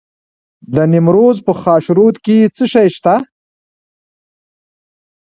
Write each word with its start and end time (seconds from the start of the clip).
د 0.73 0.75
نیمروز 0.91 1.37
په 1.47 1.53
خاشرود 1.61 2.15
کې 2.25 2.37
څه 2.55 2.65
شی 2.73 2.87
شته؟ 2.97 3.15